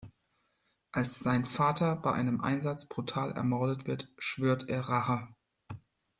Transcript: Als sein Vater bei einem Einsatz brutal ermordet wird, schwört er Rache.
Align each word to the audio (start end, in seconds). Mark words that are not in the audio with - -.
Als 0.91 1.19
sein 1.19 1.45
Vater 1.45 1.95
bei 1.95 2.11
einem 2.11 2.41
Einsatz 2.41 2.87
brutal 2.87 3.33
ermordet 3.33 3.85
wird, 3.85 4.11
schwört 4.17 4.67
er 4.67 4.81
Rache. 4.89 5.27